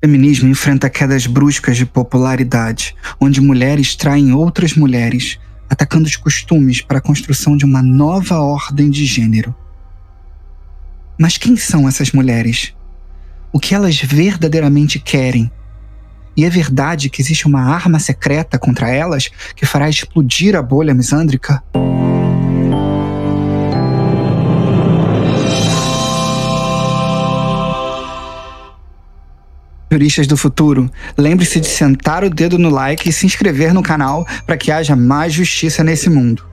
O 0.00 0.06
feminismo 0.06 0.48
enfrenta 0.48 0.88
quedas 0.88 1.26
bruscas 1.26 1.76
de 1.76 1.84
popularidade, 1.84 2.94
onde 3.20 3.40
mulheres 3.40 3.96
traem 3.96 4.32
outras 4.32 4.74
mulheres, 4.74 5.40
atacando 5.68 6.06
os 6.06 6.14
costumes 6.14 6.80
para 6.80 6.98
a 6.98 7.00
construção 7.00 7.56
de 7.56 7.64
uma 7.64 7.82
nova 7.82 8.38
ordem 8.38 8.90
de 8.90 9.04
gênero. 9.04 9.52
Mas 11.18 11.36
quem 11.36 11.56
são 11.56 11.88
essas 11.88 12.12
mulheres? 12.12 12.72
O 13.52 13.58
que 13.58 13.74
elas 13.74 14.00
verdadeiramente 14.00 15.00
querem? 15.00 15.50
E 16.36 16.44
é 16.44 16.48
verdade 16.48 17.10
que 17.10 17.20
existe 17.20 17.48
uma 17.48 17.62
arma 17.62 17.98
secreta 17.98 18.56
contra 18.56 18.88
elas 18.88 19.28
que 19.56 19.66
fará 19.66 19.88
explodir 19.88 20.54
a 20.54 20.62
bolha 20.62 20.94
misândrica? 20.94 21.60
Juristas 29.90 30.26
do 30.26 30.36
futuro, 30.36 30.90
lembre-se 31.16 31.58
de 31.60 31.66
sentar 31.66 32.22
o 32.22 32.28
dedo 32.28 32.58
no 32.58 32.68
like 32.68 33.08
e 33.08 33.12
se 33.12 33.24
inscrever 33.24 33.72
no 33.72 33.82
canal 33.82 34.26
para 34.46 34.56
que 34.56 34.70
haja 34.70 34.94
mais 34.94 35.32
justiça 35.32 35.82
nesse 35.82 36.10
mundo. 36.10 36.44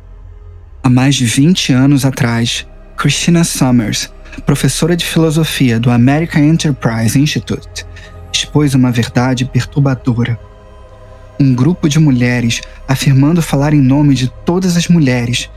Há 0.81 0.89
mais 0.89 1.15
de 1.15 1.25
20 1.25 1.73
anos 1.73 2.05
atrás, 2.05 2.65
Christina 2.95 3.43
Summers, 3.43 4.09
professora 4.45 4.95
de 4.95 5.05
filosofia 5.05 5.77
do 5.77 5.91
American 5.91 6.43
Enterprise 6.43 7.19
Institute, 7.19 7.85
expôs 8.31 8.73
uma 8.73 8.89
verdade 8.89 9.43
perturbadora. 9.43 10.39
Um 11.37 11.53
grupo 11.53 11.89
de 11.89 11.99
mulheres, 11.99 12.61
afirmando 12.87 13.41
falar 13.41 13.73
em 13.73 13.81
nome 13.81 14.15
de 14.15 14.29
todas 14.45 14.77
as 14.77 14.87
mulheres, 14.87 15.49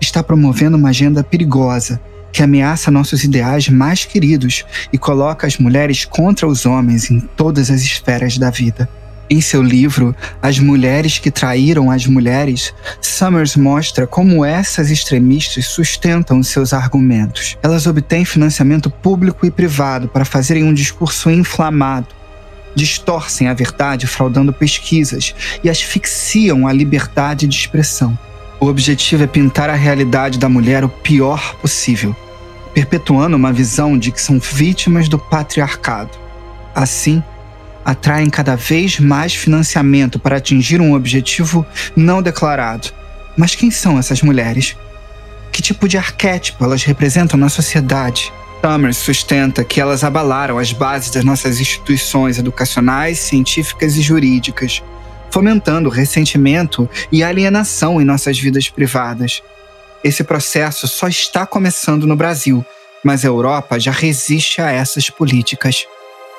está 0.00 0.22
promovendo 0.22 0.78
uma 0.78 0.88
agenda 0.88 1.22
perigosa 1.22 2.00
que 2.36 2.42
ameaça 2.42 2.90
nossos 2.90 3.24
ideais 3.24 3.66
mais 3.70 4.04
queridos 4.04 4.62
e 4.92 4.98
coloca 4.98 5.46
as 5.46 5.56
mulheres 5.56 6.04
contra 6.04 6.46
os 6.46 6.66
homens 6.66 7.10
em 7.10 7.18
todas 7.18 7.70
as 7.70 7.80
esferas 7.80 8.36
da 8.36 8.50
vida. 8.50 8.86
Em 9.30 9.40
seu 9.40 9.62
livro 9.62 10.14
As 10.42 10.58
Mulheres 10.58 11.18
que 11.18 11.30
Traíram 11.30 11.90
as 11.90 12.06
Mulheres, 12.06 12.74
Summers 13.00 13.56
mostra 13.56 14.06
como 14.06 14.44
essas 14.44 14.90
extremistas 14.90 15.64
sustentam 15.64 16.42
seus 16.42 16.74
argumentos. 16.74 17.56
Elas 17.62 17.86
obtêm 17.86 18.26
financiamento 18.26 18.90
público 18.90 19.46
e 19.46 19.50
privado 19.50 20.06
para 20.06 20.26
fazerem 20.26 20.62
um 20.62 20.74
discurso 20.74 21.30
inflamado, 21.30 22.08
distorcem 22.74 23.48
a 23.48 23.54
verdade 23.54 24.06
fraudando 24.06 24.52
pesquisas 24.52 25.34
e 25.64 25.70
asfixiam 25.70 26.68
a 26.68 26.72
liberdade 26.74 27.46
de 27.46 27.56
expressão. 27.56 28.16
O 28.60 28.66
objetivo 28.66 29.24
é 29.24 29.26
pintar 29.26 29.70
a 29.70 29.74
realidade 29.74 30.38
da 30.38 30.50
mulher 30.50 30.84
o 30.84 30.88
pior 30.90 31.56
possível 31.62 32.14
perpetuando 32.76 33.38
uma 33.38 33.54
visão 33.54 33.98
de 33.98 34.12
que 34.12 34.20
são 34.20 34.38
vítimas 34.38 35.08
do 35.08 35.18
patriarcado. 35.18 36.10
Assim, 36.74 37.22
atraem 37.82 38.28
cada 38.28 38.54
vez 38.54 39.00
mais 39.00 39.34
financiamento 39.34 40.18
para 40.18 40.36
atingir 40.36 40.78
um 40.78 40.92
objetivo 40.92 41.64
não 41.96 42.20
declarado. 42.20 42.88
Mas 43.34 43.54
quem 43.54 43.70
são 43.70 43.98
essas 43.98 44.20
mulheres? 44.20 44.76
Que 45.50 45.62
tipo 45.62 45.88
de 45.88 45.96
arquétipo 45.96 46.62
elas 46.62 46.82
representam 46.84 47.40
na 47.40 47.48
sociedade? 47.48 48.30
Summers 48.62 48.98
sustenta 48.98 49.64
que 49.64 49.80
elas 49.80 50.04
abalaram 50.04 50.58
as 50.58 50.70
bases 50.70 51.10
das 51.10 51.24
nossas 51.24 51.58
instituições 51.58 52.38
educacionais, 52.38 53.18
científicas 53.20 53.96
e 53.96 54.02
jurídicas, 54.02 54.82
fomentando 55.30 55.88
ressentimento 55.88 56.86
e 57.10 57.24
alienação 57.24 58.02
em 58.02 58.04
nossas 58.04 58.38
vidas 58.38 58.68
privadas. 58.68 59.42
Esse 60.06 60.22
processo 60.22 60.86
só 60.86 61.08
está 61.08 61.44
começando 61.44 62.06
no 62.06 62.14
Brasil, 62.14 62.64
mas 63.02 63.24
a 63.24 63.28
Europa 63.28 63.80
já 63.80 63.90
resiste 63.90 64.62
a 64.62 64.70
essas 64.70 65.10
políticas. 65.10 65.84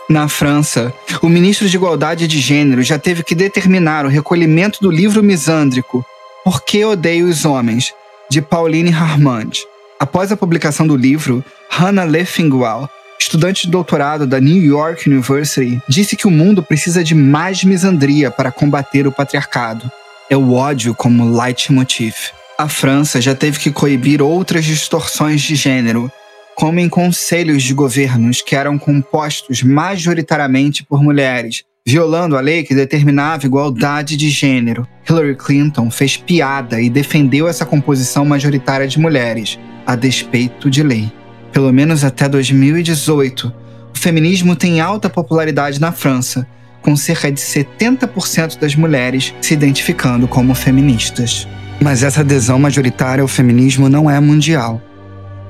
Na 0.10 0.30
França, 0.30 0.94
o 1.22 1.28
ministro 1.28 1.68
de 1.68 1.76
Igualdade 1.76 2.30
de 2.30 2.40
Gênero 2.40 2.82
já 2.82 2.98
teve 2.98 3.24
que 3.24 3.36
determinar 3.36 4.06
o 4.06 4.08
recolhimento 4.08 4.80
do 4.80 4.90
livro 4.90 5.22
misândrico 5.22 6.06
Por 6.46 6.64
que 6.64 6.86
Odeio 6.86 7.28
os 7.28 7.44
Homens, 7.44 7.94
de 8.32 8.42
Pauline 8.42 8.94
Harmand. 8.94 9.52
Após 10.00 10.32
a 10.32 10.38
publicação 10.38 10.88
do 10.88 10.96
livro, 10.96 11.44
Hannah 11.70 12.06
Leffingwell, 12.06 12.88
estudante 13.20 13.66
de 13.66 13.72
doutorado 13.72 14.26
da 14.26 14.40
New 14.40 14.64
York 14.64 15.10
University, 15.10 15.82
disse 15.90 16.16
que 16.16 16.26
o 16.26 16.32
mundo 16.32 16.64
precisa 16.64 17.04
de 17.04 17.14
mais 17.14 17.66
misandria 17.66 18.32
para 18.32 18.50
combater 18.50 19.06
o 19.06 19.12
patriarcado. 19.12 19.92
É 20.30 20.38
o 20.38 20.54
ódio 20.54 20.96
como 20.96 21.38
leitmotiv. 21.38 22.37
A 22.58 22.68
França 22.68 23.22
já 23.22 23.36
teve 23.36 23.60
que 23.60 23.70
coibir 23.70 24.20
outras 24.20 24.66
distorções 24.66 25.42
de 25.42 25.54
gênero, 25.54 26.12
como 26.56 26.80
em 26.80 26.90
conselhos 26.90 27.62
de 27.62 27.72
governos 27.72 28.42
que 28.42 28.56
eram 28.56 28.80
compostos 28.80 29.62
majoritariamente 29.62 30.84
por 30.84 31.04
mulheres, 31.04 31.64
violando 31.86 32.36
a 32.36 32.42
lei 32.42 32.64
que 32.64 32.74
determinava 32.74 33.46
igualdade 33.46 34.18
de 34.18 34.32
gênero. 34.32 34.88
Hillary 35.08 35.36
Clinton 35.36 35.92
fez 35.92 36.18
piada 36.18 36.82
e 36.82 36.90
defendeu 36.90 37.48
essa 37.48 37.64
composição 37.64 38.26
majoritária 38.26 38.88
de 38.88 39.00
mulheres, 39.00 39.60
a 39.86 39.96
despeito 39.96 40.68
de 40.68 40.82
lei. 40.82 41.12
Pelo 41.52 41.72
menos 41.72 42.04
até 42.04 42.28
2018, 42.28 43.54
o 43.94 43.98
feminismo 44.00 44.56
tem 44.56 44.82
alta 44.82 45.12
popularidade 45.12 45.80
na 45.80 45.92
França, 45.92 46.48
com 46.82 46.96
cerca 46.96 47.32
de 47.32 47.40
70% 47.40 48.58
das 48.58 48.76
mulheres 48.76 49.32
se 49.42 49.54
identificando 49.54 50.28
como 50.28 50.56
feministas. 50.56 51.48
Mas 51.80 52.04
essa 52.04 52.22
adesão 52.22 52.58
majoritária 52.58 53.22
ao 53.22 53.28
feminismo 53.28 53.88
não 53.88 54.10
é 54.10 54.20
mundial. 54.20 54.82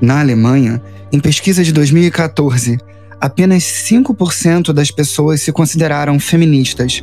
Na 0.00 0.20
Alemanha, 0.20 0.80
em 1.12 1.18
pesquisa 1.18 1.64
de 1.64 1.72
2014, 1.72 2.78
apenas 3.20 3.62
5% 3.62 4.72
das 4.72 4.90
pessoas 4.90 5.40
se 5.40 5.52
consideraram 5.52 6.20
feministas, 6.20 7.02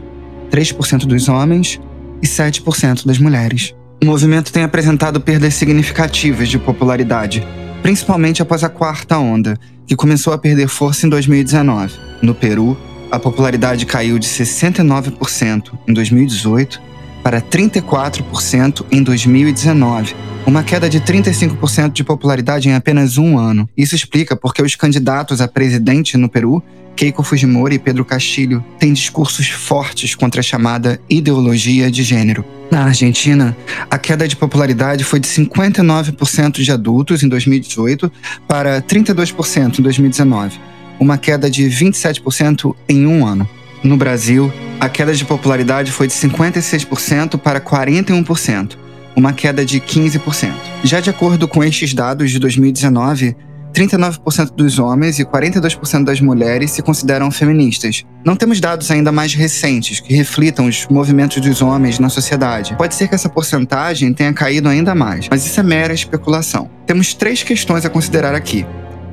3% 0.52 1.06
dos 1.06 1.28
homens 1.28 1.80
e 2.22 2.28
7% 2.28 3.06
das 3.06 3.18
mulheres. 3.18 3.74
O 4.02 4.06
movimento 4.06 4.52
tem 4.52 4.64
apresentado 4.64 5.20
perdas 5.20 5.56
significativas 5.56 6.48
de 6.48 6.60
popularidade, 6.60 7.46
principalmente 7.82 8.42
após 8.42 8.64
a 8.64 8.70
quarta 8.70 9.18
onda, 9.18 9.58
que 9.88 9.96
começou 9.96 10.34
a 10.34 10.38
perder 10.38 10.68
força 10.68 11.06
em 11.06 11.10
2019. 11.10 11.94
No 12.22 12.36
Peru, 12.36 12.78
a 13.12 13.20
popularidade 13.20 13.86
caiu 13.86 14.20
de 14.20 14.28
69% 14.28 15.72
em 15.88 15.94
2018 15.94 16.82
para 17.26 17.42
34% 17.42 18.86
em 18.92 19.02
2019, 19.02 20.16
uma 20.46 20.62
queda 20.62 20.88
de 20.88 21.02
35% 21.02 21.92
de 21.92 22.04
popularidade 22.04 22.70
em 22.70 22.76
apenas 22.76 23.18
um 23.18 23.40
ano. 23.40 23.68
Isso 23.76 23.96
explica 23.96 24.36
porque 24.36 24.62
os 24.62 24.76
candidatos 24.76 25.42
a 25.42 25.48
presidente 25.48 26.18
no 26.18 26.30
Peru, 26.30 26.62
Keiko 26.96 27.24
Fujimori 27.24 27.78
e 27.78 27.80
Pedro 27.80 28.06
Castilho, 28.06 28.64
têm 28.78 28.94
discursos 28.94 29.50
fortes 29.50 30.14
contra 30.14 30.42
a 30.42 30.44
chamada 30.44 31.02
ideologia 31.10 31.90
de 31.90 32.04
gênero. 32.04 32.46
Na 32.70 32.84
Argentina, 32.84 33.58
a 33.90 33.98
queda 33.98 34.28
de 34.28 34.36
popularidade 34.36 35.04
foi 35.04 35.20
de 35.20 35.28
59% 35.28 36.62
de 36.62 36.72
adultos 36.72 37.24
em 37.24 37.28
2018 37.28 38.12
para 38.48 38.84
32% 38.84 39.80
em 39.80 39.82
2019, 39.82 40.60
uma 41.00 41.18
queda 41.18 41.50
de 41.50 41.64
27% 41.64 42.76
em 42.88 43.08
um 43.08 43.26
ano. 43.26 43.50
No 43.86 43.96
Brasil, 43.96 44.52
a 44.80 44.90
queda 44.90 45.14
de 45.14 45.24
popularidade 45.24 45.92
foi 45.92 46.08
de 46.08 46.14
56% 46.14 47.38
para 47.38 47.62
41%, 47.62 48.76
uma 49.16 49.32
queda 49.32 49.64
de 49.64 49.80
15%. 49.80 50.52
Já 50.84 51.00
de 51.00 51.12
acordo 51.12 51.48
com 51.48 51.64
estes 51.64 51.94
dados 51.94 52.32
de 52.32 52.40
2019, 52.40 53.36
39% 53.72 54.56
dos 54.56 54.80
homens 54.80 55.20
e 55.20 55.24
42% 55.24 56.04
das 56.04 56.20
mulheres 56.20 56.72
se 56.72 56.82
consideram 56.82 57.30
feministas. 57.30 58.04
Não 58.26 58.36
temos 58.36 58.60
dados 58.60 58.90
ainda 58.90 59.12
mais 59.12 59.36
recentes 59.36 60.00
que 60.00 60.16
reflitam 60.16 60.66
os 60.66 60.88
movimentos 60.88 61.40
dos 61.40 61.62
homens 61.62 62.00
na 62.00 62.10
sociedade. 62.10 62.76
Pode 62.76 62.96
ser 62.96 63.08
que 63.08 63.14
essa 63.14 63.30
porcentagem 63.30 64.12
tenha 64.16 64.34
caído 64.34 64.68
ainda 64.68 64.96
mais, 64.96 65.28
mas 65.30 65.46
isso 65.46 65.60
é 65.60 65.64
mera 65.64 65.94
especulação. 65.94 66.72
Temos 66.88 67.14
três 67.14 67.44
questões 67.44 67.86
a 67.86 67.90
considerar 67.92 68.34
aqui. 68.34 68.66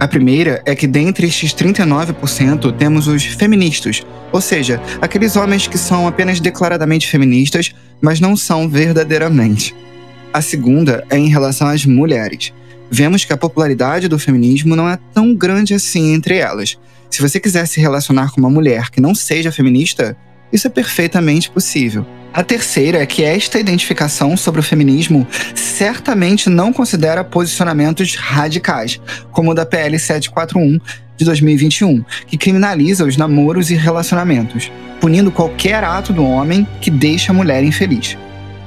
A 0.03 0.09
primeira 0.09 0.61
é 0.67 0.75
que 0.75 0.89
dentre 0.89 1.29
estes 1.29 1.55
39% 1.55 2.77
temos 2.77 3.07
os 3.07 3.25
feministas, 3.25 4.03
ou 4.33 4.41
seja, 4.41 4.83
aqueles 5.01 5.37
homens 5.37 5.69
que 5.69 5.78
são 5.78 6.09
apenas 6.09 6.41
declaradamente 6.41 7.07
feministas, 7.07 7.72
mas 8.01 8.19
não 8.19 8.37
são 8.37 8.69
verdadeiramente. 8.69 9.72
A 10.33 10.43
segunda 10.43 11.07
é 11.09 11.16
em 11.16 11.28
relação 11.28 11.69
às 11.69 11.87
mulheres. 11.87 12.53
Vemos 12.91 13.25
que 13.25 13.33
a 13.33 13.37
popularidade 13.37 14.09
do 14.09 14.19
feminismo 14.19 14.75
não 14.75 14.89
é 14.89 14.99
tão 15.15 15.37
grande 15.37 15.72
assim 15.72 16.13
entre 16.13 16.37
elas. 16.37 16.77
Se 17.09 17.22
você 17.22 17.39
quiser 17.39 17.65
se 17.66 17.81
relacionar 17.81 18.33
com 18.33 18.41
uma 18.41 18.51
mulher 18.51 18.91
que 18.91 19.01
não 19.01 19.15
seja 19.15 19.53
feminista, 19.53 20.16
isso 20.53 20.66
é 20.66 20.71
perfeitamente 20.71 21.48
possível. 21.48 22.05
A 22.33 22.43
terceira 22.43 23.03
é 23.03 23.07
que 23.07 23.23
esta 23.23 23.61
identificação 23.61 24.37
sobre 24.39 24.61
o 24.61 24.65
feminismo 24.65 25.27
certamente 25.55 26.49
não 26.49 26.73
considera 26.73 27.23
posicionamentos 27.23 28.17
radicais, 28.17 28.99
como 29.31 29.51
o 29.51 29.55
da 29.55 29.67
PL 29.67 29.99
741 29.99 30.79
de 31.17 31.25
2021, 31.27 32.03
que 32.27 32.39
criminaliza 32.39 33.05
os 33.05 33.19
namoros 33.19 33.71
e 33.71 33.75
relacionamentos, 33.75 34.73
punindo 34.99 35.31
qualquer 35.31 35.84
ato 35.84 36.11
do 36.11 36.25
homem 36.25 36.67
que 36.81 36.91
deixa 36.91 37.33
a 37.33 37.34
mulher 37.34 37.63
infeliz. 37.63 38.17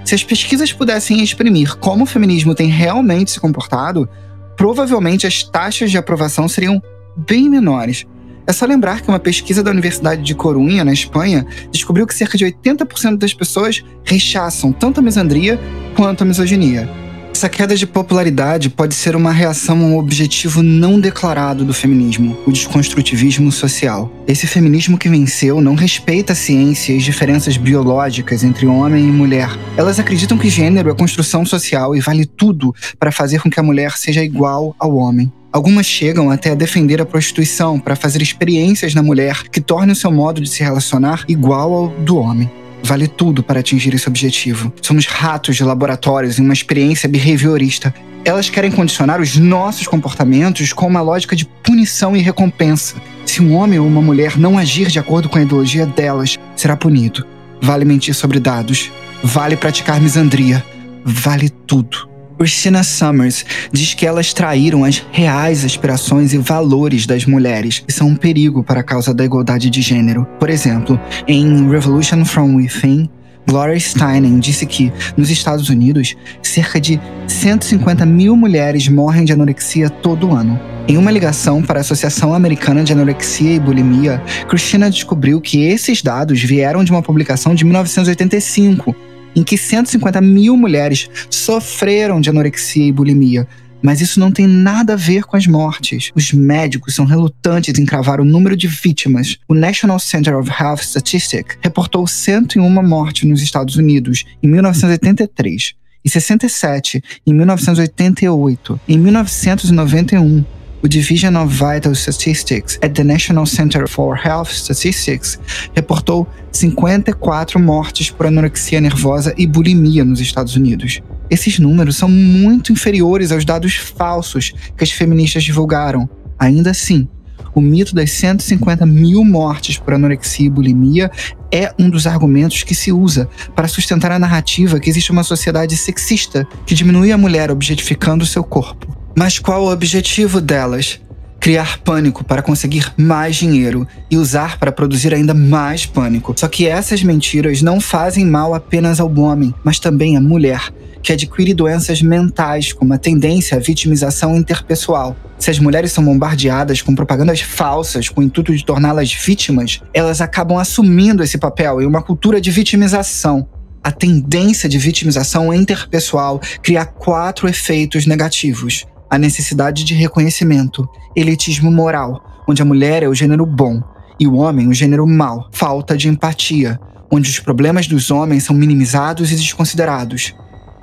Se 0.03 0.13
as 0.13 0.23
pesquisas 0.23 0.71
pudessem 0.71 1.23
exprimir 1.23 1.75
como 1.77 2.03
o 2.03 2.07
feminismo 2.07 2.53
tem 2.53 2.69
realmente 2.69 3.31
se 3.31 3.39
comportado, 3.39 4.07
provavelmente 4.55 5.25
as 5.25 5.41
taxas 5.41 5.89
de 5.89 5.97
aprovação 5.97 6.47
seriam 6.47 6.79
bem 7.17 7.49
menores. 7.49 8.05
É 8.47 8.53
só 8.53 8.65
lembrar 8.65 9.01
que 9.01 9.09
uma 9.09 9.19
pesquisa 9.19 9.63
da 9.63 9.71
Universidade 9.71 10.21
de 10.21 10.35
Corunha, 10.35 10.85
na 10.85 10.93
Espanha, 10.93 11.45
descobriu 11.71 12.05
que 12.05 12.13
cerca 12.13 12.37
de 12.37 12.45
80% 12.45 13.17
das 13.17 13.33
pessoas 13.33 13.83
rechaçam 14.03 14.71
tanto 14.71 14.99
a 14.99 15.03
misandria 15.03 15.59
quanto 15.95 16.21
a 16.21 16.25
misoginia. 16.25 16.87
Essa 17.31 17.49
queda 17.49 17.75
de 17.75 17.85
popularidade 17.85 18.69
pode 18.69 18.95
ser 18.95 19.13
uma 19.13 19.31
reação 19.31 19.77
a 19.79 19.83
um 19.83 19.97
objetivo 19.97 20.63
não 20.63 20.99
declarado 20.99 21.65
do 21.65 21.73
feminismo, 21.73 22.37
o 22.45 22.51
desconstrutivismo 22.51 23.51
social. 23.51 24.09
Esse 24.25 24.47
feminismo 24.47 24.97
que 24.97 25.09
venceu 25.09 25.59
não 25.59 25.75
respeita 25.75 26.31
a 26.31 26.35
ciência 26.35 26.93
e 26.93 26.97
as 26.97 27.03
diferenças 27.03 27.57
biológicas 27.57 28.41
entre 28.41 28.65
homem 28.67 29.09
e 29.09 29.11
mulher. 29.11 29.49
Elas 29.75 29.99
acreditam 29.99 30.37
que 30.37 30.49
gênero 30.49 30.89
é 30.89 30.95
construção 30.95 31.45
social 31.45 31.93
e 31.93 31.99
vale 31.99 32.25
tudo 32.25 32.73
para 32.97 33.11
fazer 33.11 33.41
com 33.41 33.49
que 33.49 33.59
a 33.59 33.63
mulher 33.63 33.97
seja 33.97 34.23
igual 34.23 34.73
ao 34.79 34.95
homem. 34.95 35.29
Algumas 35.55 35.85
chegam 35.85 36.29
até 36.29 36.51
a 36.51 36.53
defender 36.53 36.99
a 36.99 37.05
prostituição 37.05 37.79
para 37.79 37.95
fazer 37.95 38.21
experiências 38.21 38.93
na 38.93 39.01
mulher 39.01 39.41
que 39.43 39.61
tornem 39.61 39.93
o 39.93 39.95
seu 39.95 40.11
modo 40.11 40.41
de 40.41 40.49
se 40.49 40.61
relacionar 40.61 41.23
igual 41.29 41.73
ao 41.73 41.87
do 41.87 42.17
homem 42.17 42.51
vale 42.83 43.07
tudo 43.07 43.41
para 43.41 43.61
atingir 43.61 43.95
esse 43.95 44.07
objetivo. 44.07 44.71
Somos 44.81 45.07
ratos 45.07 45.55
de 45.55 45.63
laboratórios 45.63 46.37
em 46.37 46.43
uma 46.43 46.53
experiência 46.53 47.09
behaviorista. 47.09 47.91
Elas 48.23 48.47
querem 48.47 48.69
condicionar 48.69 49.19
os 49.19 49.37
nossos 49.37 49.87
comportamentos 49.87 50.71
com 50.71 50.85
uma 50.85 51.01
lógica 51.01 51.35
de 51.35 51.45
punição 51.45 52.15
e 52.15 52.21
recompensa. 52.21 52.97
Se 53.25 53.41
um 53.41 53.55
homem 53.55 53.79
ou 53.79 53.87
uma 53.87 54.01
mulher 54.01 54.37
não 54.37 54.57
agir 54.57 54.89
de 54.89 54.99
acordo 54.99 55.29
com 55.29 55.39
a 55.39 55.41
ideologia 55.41 55.85
delas, 55.87 56.37
será 56.55 56.75
punido. 56.75 57.25
Vale 57.59 57.85
mentir 57.85 58.13
sobre 58.13 58.39
dados. 58.39 58.91
Vale 59.23 59.55
praticar 59.55 59.99
misandria. 59.99 60.63
Vale 61.03 61.49
tudo. 61.49 62.14
Christina 62.37 62.83
Summers 62.83 63.45
diz 63.71 63.93
que 63.93 64.05
elas 64.05 64.33
traíram 64.33 64.83
as 64.83 65.05
reais 65.11 65.63
aspirações 65.63 66.33
e 66.33 66.37
valores 66.37 67.05
das 67.05 67.25
mulheres 67.25 67.83
e 67.87 67.91
são 67.91 68.07
um 68.07 68.15
perigo 68.15 68.63
para 68.63 68.81
a 68.81 68.83
causa 68.83 69.13
da 69.13 69.23
igualdade 69.23 69.69
de 69.69 69.81
gênero. 69.81 70.25
Por 70.39 70.49
exemplo, 70.49 70.99
em 71.27 71.69
Revolution 71.69 72.25
from 72.25 72.55
Within, 72.55 73.09
Gloria 73.47 73.79
Steinem 73.79 74.39
disse 74.39 74.65
que, 74.65 74.91
nos 75.15 75.29
Estados 75.29 75.69
Unidos, 75.69 76.15
cerca 76.41 76.81
de 76.81 76.99
150 77.27 78.05
mil 78.05 78.35
mulheres 78.35 78.87
morrem 78.87 79.23
de 79.23 79.33
anorexia 79.33 79.89
todo 79.89 80.33
ano. 80.33 80.59
Em 80.87 80.97
uma 80.97 81.11
ligação 81.11 81.61
para 81.61 81.79
a 81.79 81.81
Associação 81.81 82.33
Americana 82.33 82.83
de 82.83 82.93
Anorexia 82.93 83.53
e 83.53 83.59
Bulimia, 83.59 84.21
Christina 84.47 84.89
descobriu 84.89 85.39
que 85.39 85.63
esses 85.63 86.01
dados 86.01 86.41
vieram 86.41 86.83
de 86.83 86.91
uma 86.91 87.01
publicação 87.01 87.53
de 87.55 87.63
1985 87.63 88.95
em 89.35 89.43
que 89.43 89.57
150 89.57 90.21
mil 90.21 90.55
mulheres 90.55 91.09
sofreram 91.29 92.21
de 92.21 92.29
anorexia 92.29 92.85
e 92.85 92.91
bulimia. 92.91 93.47
Mas 93.81 94.01
isso 94.01 94.19
não 94.19 94.31
tem 94.31 94.47
nada 94.47 94.93
a 94.93 94.95
ver 94.95 95.25
com 95.25 95.37
as 95.37 95.45
mortes. 95.45 96.11
Os 96.15 96.31
médicos 96.31 96.95
são 96.95 97.05
relutantes 97.05 97.77
em 97.77 97.85
cravar 97.85 98.19
o 98.19 98.25
número 98.25 98.55
de 98.55 98.67
vítimas. 98.67 99.37
O 99.47 99.53
National 99.53 99.99
Center 99.99 100.35
of 100.35 100.49
Health 100.49 100.81
Statistics 100.81 101.57
reportou 101.61 102.07
101 102.07 102.67
mortes 102.81 103.29
nos 103.29 103.41
Estados 103.41 103.75
Unidos 103.75 104.23
em 104.41 104.47
1983 104.47 105.75
e 106.03 106.09
67 106.09 107.03
em 107.25 107.33
1988. 107.33 108.79
Em 108.87 108.97
1991, 108.97 110.45
o 110.85 110.87
Division 110.87 111.35
of 111.35 111.51
Vital 111.51 111.95
Statistics 111.95 112.77
at 112.79 112.93
the 112.93 113.03
National 113.03 113.47
Center 113.47 113.89
for 113.89 114.15
Health 114.15 114.51
Statistics 114.51 115.39
reportou 115.73 116.27
54 116.51 117.59
mortes 117.59 118.11
por 118.11 118.27
anorexia 118.27 118.79
nervosa 118.79 119.33
e 119.35 119.47
bulimia 119.47 120.05
nos 120.05 120.19
Estados 120.19 120.55
Unidos. 120.55 121.01
Esses 121.27 121.57
números 121.57 121.97
são 121.97 122.07
muito 122.07 122.71
inferiores 122.71 123.31
aos 123.31 123.43
dados 123.43 123.73
falsos 123.73 124.53
que 124.77 124.83
as 124.83 124.91
feministas 124.91 125.43
divulgaram. 125.43 126.07
Ainda 126.37 126.69
assim, 126.69 127.07
o 127.55 127.59
mito 127.59 127.95
das 127.95 128.11
150 128.11 128.85
mil 128.85 129.25
mortes 129.25 129.79
por 129.79 129.95
anorexia 129.95 130.45
e 130.45 130.51
bulimia 130.51 131.09
é 131.51 131.73
um 131.79 131.89
dos 131.89 132.05
argumentos 132.05 132.61
que 132.61 132.75
se 132.75 132.91
usa 132.91 133.27
para 133.55 133.67
sustentar 133.67 134.11
a 134.11 134.19
narrativa 134.19 134.79
que 134.79 134.91
existe 134.91 135.11
uma 135.11 135.23
sociedade 135.23 135.75
sexista 135.75 136.47
que 136.63 136.75
diminui 136.75 137.11
a 137.11 137.17
mulher 137.17 137.49
objetificando 137.49 138.23
seu 138.23 138.43
corpo. 138.43 138.94
Mas 139.17 139.39
qual 139.39 139.63
o 139.63 139.71
objetivo 139.71 140.41
delas? 140.41 140.99
Criar 141.39 141.79
pânico 141.79 142.21
para 142.21 142.41
conseguir 142.41 142.91
mais 142.97 143.37
dinheiro 143.37 143.87
e 144.11 144.17
usar 144.17 144.59
para 144.59 144.73
produzir 144.73 145.13
ainda 145.13 145.33
mais 145.33 145.85
pânico. 145.85 146.33
Só 146.35 146.49
que 146.49 146.67
essas 146.67 147.01
mentiras 147.01 147.61
não 147.61 147.79
fazem 147.79 148.25
mal 148.25 148.53
apenas 148.53 148.99
ao 148.99 149.09
homem, 149.17 149.55
mas 149.63 149.79
também 149.79 150.17
à 150.17 150.21
mulher, 150.21 150.69
que 151.01 151.13
adquire 151.13 151.53
doenças 151.53 152.01
mentais, 152.01 152.73
como 152.73 152.93
a 152.93 152.97
tendência 152.97 153.55
à 153.55 153.59
vitimização 153.59 154.35
interpessoal. 154.35 155.15
Se 155.39 155.49
as 155.49 155.59
mulheres 155.59 155.93
são 155.93 156.03
bombardeadas 156.03 156.81
com 156.81 156.93
propagandas 156.93 157.39
falsas 157.39 158.09
com 158.09 158.19
o 158.19 158.23
intuito 158.23 158.53
de 158.53 158.65
torná-las 158.65 159.13
vítimas, 159.13 159.81
elas 159.93 160.19
acabam 160.19 160.57
assumindo 160.57 161.23
esse 161.23 161.37
papel 161.37 161.81
em 161.81 161.85
uma 161.85 162.01
cultura 162.01 162.41
de 162.41 162.51
vitimização. 162.51 163.47
A 163.81 163.91
tendência 163.91 164.67
de 164.67 164.77
vitimização 164.77 165.53
interpessoal 165.53 166.41
cria 166.61 166.85
quatro 166.85 167.47
efeitos 167.47 168.05
negativos 168.05 168.85
a 169.09 169.17
necessidade 169.17 169.83
de 169.83 169.93
reconhecimento, 169.93 170.87
elitismo 171.15 171.71
moral, 171.71 172.43
onde 172.47 172.61
a 172.61 172.65
mulher 172.65 173.03
é 173.03 173.07
o 173.07 173.13
gênero 173.15 173.45
bom 173.45 173.81
e 174.19 174.27
o 174.27 174.35
homem 174.35 174.67
o 174.67 174.73
gênero 174.73 175.05
mau, 175.05 175.49
falta 175.51 175.97
de 175.97 176.07
empatia, 176.07 176.79
onde 177.11 177.29
os 177.29 177.39
problemas 177.39 177.87
dos 177.87 178.11
homens 178.11 178.43
são 178.43 178.55
minimizados 178.55 179.31
e 179.31 179.35
desconsiderados, 179.35 180.33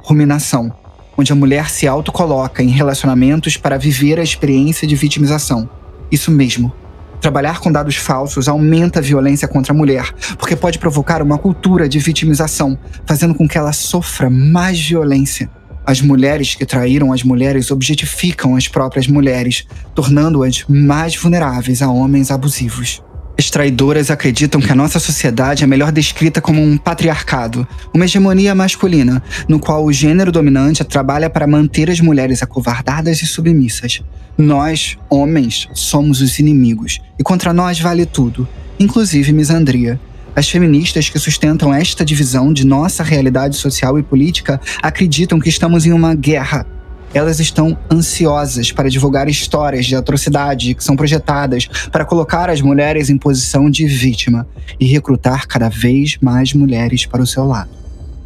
ruminação, 0.02 0.72
onde 1.16 1.32
a 1.32 1.36
mulher 1.36 1.68
se 1.70 1.86
autocoloca 1.86 2.62
em 2.62 2.68
relacionamentos 2.68 3.56
para 3.56 3.78
viver 3.78 4.18
a 4.18 4.22
experiência 4.22 4.86
de 4.86 4.94
vitimização. 4.94 5.68
Isso 6.10 6.30
mesmo. 6.30 6.72
Trabalhar 7.20 7.60
com 7.60 7.70
dados 7.70 7.96
falsos 7.96 8.48
aumenta 8.48 8.98
a 8.98 9.02
violência 9.02 9.46
contra 9.46 9.72
a 9.72 9.76
mulher, 9.76 10.12
porque 10.36 10.56
pode 10.56 10.78
provocar 10.78 11.22
uma 11.22 11.38
cultura 11.38 11.88
de 11.88 11.98
vitimização, 12.00 12.76
fazendo 13.06 13.34
com 13.34 13.46
que 13.46 13.56
ela 13.56 13.72
sofra 13.72 14.28
mais 14.28 14.80
violência. 14.80 15.48
As 15.84 16.00
mulheres 16.00 16.54
que 16.54 16.64
traíram 16.64 17.12
as 17.12 17.22
mulheres 17.22 17.70
objetificam 17.70 18.54
as 18.56 18.68
próprias 18.68 19.06
mulheres, 19.08 19.66
tornando-as 19.94 20.64
mais 20.68 21.16
vulneráveis 21.16 21.82
a 21.82 21.90
homens 21.90 22.30
abusivos. 22.30 23.02
As 23.36 23.50
traidoras 23.50 24.10
acreditam 24.10 24.60
que 24.60 24.70
a 24.70 24.74
nossa 24.74 25.00
sociedade 25.00 25.64
é 25.64 25.66
melhor 25.66 25.90
descrita 25.90 26.40
como 26.40 26.62
um 26.62 26.76
patriarcado, 26.76 27.66
uma 27.92 28.04
hegemonia 28.04 28.54
masculina, 28.54 29.22
no 29.48 29.58
qual 29.58 29.84
o 29.84 29.92
gênero 29.92 30.30
dominante 30.30 30.84
trabalha 30.84 31.28
para 31.28 31.46
manter 31.46 31.90
as 31.90 31.98
mulheres 32.00 32.42
acovardadas 32.42 33.20
e 33.22 33.26
submissas. 33.26 34.00
Nós, 34.38 34.96
homens, 35.10 35.68
somos 35.74 36.20
os 36.20 36.38
inimigos, 36.38 37.00
e 37.18 37.22
contra 37.22 37.52
nós 37.52 37.80
vale 37.80 38.06
tudo, 38.06 38.46
inclusive 38.78 39.32
misandria. 39.32 39.98
As 40.34 40.48
feministas 40.48 41.10
que 41.10 41.18
sustentam 41.18 41.74
esta 41.74 42.04
divisão 42.04 42.52
de 42.52 42.66
nossa 42.66 43.02
realidade 43.02 43.56
social 43.56 43.98
e 43.98 44.02
política 44.02 44.58
acreditam 44.82 45.38
que 45.38 45.50
estamos 45.50 45.84
em 45.84 45.92
uma 45.92 46.14
guerra. 46.14 46.66
Elas 47.12 47.38
estão 47.38 47.76
ansiosas 47.90 48.72
para 48.72 48.88
divulgar 48.88 49.28
histórias 49.28 49.84
de 49.84 49.94
atrocidade 49.94 50.74
que 50.74 50.82
são 50.82 50.96
projetadas 50.96 51.66
para 51.90 52.06
colocar 52.06 52.48
as 52.48 52.62
mulheres 52.62 53.10
em 53.10 53.18
posição 53.18 53.70
de 53.70 53.86
vítima 53.86 54.46
e 54.80 54.86
recrutar 54.86 55.46
cada 55.46 55.68
vez 55.68 56.16
mais 56.22 56.54
mulheres 56.54 57.04
para 57.04 57.22
o 57.22 57.26
seu 57.26 57.44
lado. 57.44 57.70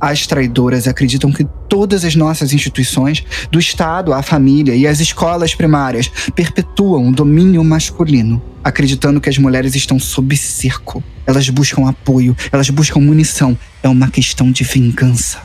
As 0.00 0.26
traidoras 0.26 0.86
acreditam 0.86 1.32
que 1.32 1.46
todas 1.68 2.04
as 2.04 2.14
nossas 2.14 2.52
instituições, 2.52 3.24
do 3.50 3.58
Estado 3.58 4.12
à 4.12 4.22
família 4.22 4.74
e 4.74 4.86
as 4.86 5.00
escolas 5.00 5.54
primárias, 5.54 6.10
perpetuam 6.34 7.08
o 7.08 7.12
domínio 7.12 7.64
masculino, 7.64 8.42
acreditando 8.62 9.20
que 9.20 9.28
as 9.28 9.38
mulheres 9.38 9.74
estão 9.74 9.98
sob 9.98 10.36
cerco. 10.36 11.02
Elas 11.26 11.48
buscam 11.48 11.88
apoio, 11.88 12.36
elas 12.52 12.68
buscam 12.68 13.00
munição. 13.00 13.56
É 13.82 13.88
uma 13.88 14.08
questão 14.08 14.50
de 14.52 14.64
vingança. 14.64 15.40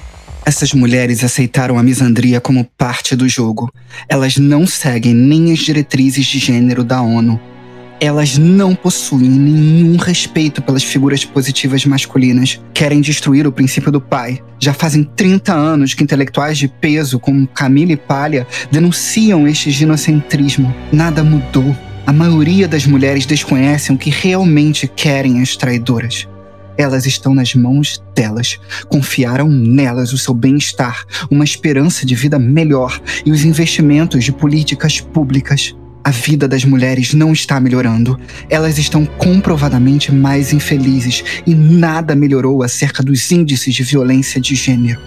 Essas 0.46 0.74
mulheres 0.74 1.24
aceitaram 1.24 1.77
a 1.77 1.84
misandria 1.84 2.41
como 2.41 2.67
parte 2.77 3.15
do 3.15 3.29
jogo. 3.29 3.72
Elas 4.10 4.38
não 4.38 4.65
seguem 4.65 5.13
nem 5.13 5.53
as 5.53 5.60
diretrizes 5.60 6.25
de 6.25 6.39
gênero 6.39 6.84
da 6.84 7.01
ONU 7.01 7.39
elas 8.01 8.36
não 8.36 8.74
possuem 8.74 9.29
nenhum 9.29 9.96
respeito 9.96 10.60
pelas 10.60 10.84
figuras 10.84 11.24
positivas 11.24 11.86
masculinas. 11.86 12.60
Querem 12.74 13.00
destruir 13.00 13.46
o 13.46 13.51
princípio 13.51 13.91
do 13.91 14.01
pai. 14.01 14.41
Já 14.60 14.74
fazem 14.74 15.03
30 15.03 15.53
anos 15.53 15.93
que 15.93 16.03
intelectuais 16.03 16.58
de 16.58 16.67
peso 16.67 17.20
como 17.20 17.48
Camille 17.48 17.96
Palha 17.96 18.48
denunciam 18.72 19.48
este 19.48 19.70
ginocentrismo. 19.70 20.74
Nada 20.91 21.24
mudou. 21.24 21.77
A 22.08 22.12
maioria 22.12 22.67
das 22.67 22.88
mulheres 22.88 23.27
desconhecem 23.27 23.96
o 23.96 24.00
que 24.00 24.10
realmente 24.10 24.88
querem 24.88 25.39
as 25.39 25.55
traidoras. 25.55 26.27
Elas 26.75 27.05
estão 27.05 27.36
nas 27.36 27.53
mãos 27.53 28.03
delas. 28.15 28.60
Confiaram 28.89 29.48
nelas 29.48 30.12
o 30.12 30.17
seu 30.17 30.34
bem-estar, 30.34 31.05
uma 31.29 31.43
esperança 31.43 32.03
de 32.03 32.15
vida 32.15 32.39
melhor 32.39 33.00
e 33.24 33.31
os 33.31 33.46
investimentos 33.46 34.24
de 34.24 34.31
políticas 34.31 35.00
públicas. 35.00 35.75
A 36.03 36.10
vida 36.10 36.48
das 36.48 36.65
mulheres 36.65 37.13
não 37.13 37.31
está 37.31 37.60
melhorando. 37.60 38.20
Elas 38.50 38.77
estão 38.77 39.05
comprovadamente 39.05 40.12
mais 40.12 40.51
infelizes 40.51 41.24
e 41.46 41.53
nada 41.53 42.15
melhorou 42.15 42.63
acerca 42.63 43.03
dos 43.03 43.31
índices 43.31 43.74
de 43.75 43.84
violência 43.84 44.41
de 44.41 44.55
gênero. 44.55 45.00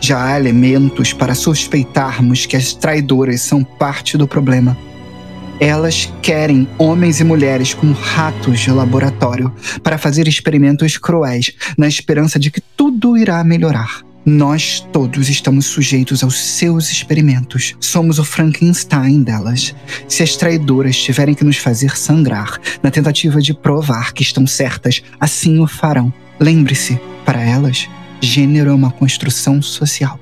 Já 0.00 0.24
há 0.24 0.40
elementos 0.40 1.12
para 1.12 1.34
suspeitarmos 1.34 2.46
que 2.46 2.56
as 2.56 2.72
traidoras 2.72 3.42
são 3.42 3.62
parte 3.62 4.16
do 4.16 4.26
problema. 4.26 4.76
Elas 5.60 6.10
querem 6.22 6.66
homens 6.78 7.20
e 7.20 7.24
mulheres 7.24 7.74
como 7.74 7.92
ratos 7.92 8.60
de 8.60 8.70
laboratório 8.70 9.52
para 9.82 9.98
fazer 9.98 10.26
experimentos 10.26 10.96
cruéis, 10.96 11.52
na 11.76 11.86
esperança 11.86 12.38
de 12.38 12.50
que 12.50 12.62
tudo 12.76 13.16
irá 13.16 13.44
melhorar. 13.44 14.09
Nós 14.24 14.86
todos 14.92 15.30
estamos 15.30 15.66
sujeitos 15.66 16.22
aos 16.22 16.38
seus 16.38 16.90
experimentos. 16.90 17.74
Somos 17.80 18.18
o 18.18 18.24
Frankenstein 18.24 19.22
delas. 19.22 19.74
Se 20.06 20.22
as 20.22 20.36
traidoras 20.36 20.96
tiverem 20.96 21.34
que 21.34 21.44
nos 21.44 21.56
fazer 21.56 21.96
sangrar 21.96 22.60
na 22.82 22.90
tentativa 22.90 23.40
de 23.40 23.54
provar 23.54 24.12
que 24.12 24.22
estão 24.22 24.46
certas, 24.46 25.02
assim 25.18 25.58
o 25.58 25.66
farão. 25.66 26.12
Lembre-se, 26.38 27.00
para 27.24 27.40
elas, 27.40 27.88
gênero 28.20 28.70
é 28.70 28.74
uma 28.74 28.90
construção 28.90 29.62
social. 29.62 30.20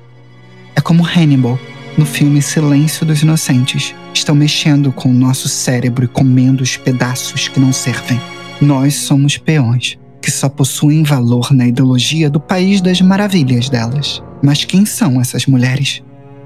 É 0.75 0.81
como 0.81 1.05
Hannibal, 1.05 1.59
no 1.97 2.05
filme 2.05 2.41
Silêncio 2.41 3.05
dos 3.05 3.21
Inocentes. 3.21 3.93
Estão 4.13 4.33
mexendo 4.33 4.93
com 4.93 5.09
o 5.09 5.13
nosso 5.13 5.49
cérebro 5.49 6.05
e 6.05 6.07
comendo 6.07 6.63
os 6.63 6.77
pedaços 6.77 7.49
que 7.49 7.59
não 7.59 7.73
servem. 7.73 8.19
Nós 8.61 8.95
somos 8.95 9.37
peões, 9.37 9.97
que 10.29 10.35
só 10.35 10.47
possuem 10.47 11.01
valor 11.01 11.51
na 11.51 11.65
ideologia 11.65 12.29
do 12.29 12.39
país 12.39 12.81
das 12.81 13.01
maravilhas 13.01 13.67
delas. 13.67 14.21
Mas 14.43 14.63
quem 14.63 14.85
são 14.85 15.19
essas 15.19 15.47
mulheres? 15.47 16.03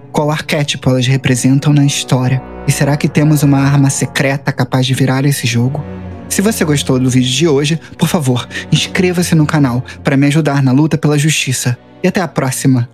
Qual 0.10 0.32
arquétipo 0.32 0.90
elas 0.90 1.06
representam 1.06 1.74
na 1.74 1.86
história? 1.86 2.42
E 2.66 2.72
será 2.72 2.96
que 2.96 3.10
temos 3.10 3.44
uma 3.44 3.60
arma 3.60 3.90
secreta 3.90 4.54
capaz 4.54 4.86
de 4.86 4.94
virar 4.94 5.26
esse 5.26 5.46
jogo? 5.46 5.84
Se 6.30 6.42
você 6.42 6.64
gostou 6.64 6.98
do 6.98 7.10
vídeo 7.10 7.30
de 7.30 7.46
hoje, 7.46 7.78
por 7.98 8.08
favor, 8.08 8.48
inscreva-se 8.72 9.36
no 9.36 9.46
canal 9.46 9.84
para 10.02 10.16
me 10.16 10.28
ajudar 10.28 10.64
na 10.64 10.72
luta 10.72 10.98
pela 10.98 11.20
justiça. 11.20 11.78
E 12.02 12.08
até 12.08 12.22
a 12.22 12.28
próxima! 12.28 12.93